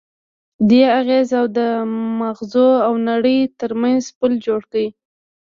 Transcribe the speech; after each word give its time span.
دې 0.69 0.81
اغېز 0.99 1.29
د 1.57 1.59
ماغزو 2.19 2.69
او 2.87 2.93
نړۍ 3.09 3.39
ترمنځ 3.59 4.03
پُل 4.17 4.31
جوړ 4.45 4.61
کړ. 4.71 4.85